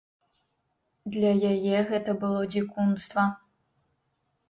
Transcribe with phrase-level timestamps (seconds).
[1.17, 3.31] Для яе гэта было дзікунства.